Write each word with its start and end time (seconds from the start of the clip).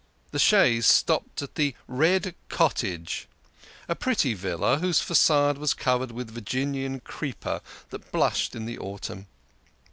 The 0.31 0.39
chaise 0.39 0.87
stopped 0.87 1.43
at" 1.43 1.53
The 1.61 1.75
Red 1.87 2.33
Cottage," 2.49 3.27
a 3.87 3.93
pretty 3.93 4.33
yilla, 4.35 4.79
whose 4.79 4.99
facade 4.99 5.59
was 5.59 5.75
covered 5.75 6.11
with 6.11 6.31
Virginian 6.31 7.01
creeper 7.01 7.61
that 7.91 8.11
blushed 8.11 8.55
in 8.55 8.65
the 8.65 8.79
autumn. 8.79 9.27